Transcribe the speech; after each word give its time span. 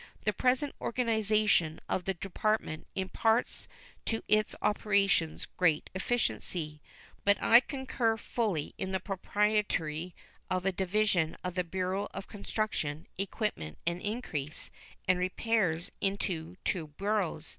The 0.23 0.33
present 0.33 0.73
organization 0.81 1.79
of 1.87 2.05
the 2.05 2.15
Department 2.15 2.87
imparts 2.95 3.67
to 4.05 4.23
its 4.27 4.55
operations 4.59 5.45
great 5.57 5.91
efficiency, 5.93 6.81
but 7.23 7.37
I 7.39 7.59
concur 7.59 8.17
fully 8.17 8.73
in 8.79 8.93
the 8.93 8.99
propriety 8.99 10.15
of 10.49 10.65
a 10.65 10.71
division 10.71 11.37
of 11.43 11.53
the 11.53 11.63
Bureau 11.63 12.07
of 12.15 12.25
Construction, 12.27 13.05
Equipment, 13.19 13.77
Increase, 13.85 14.71
and 15.07 15.19
Repairs 15.19 15.91
into 16.01 16.55
two 16.65 16.87
bureaus. 16.97 17.49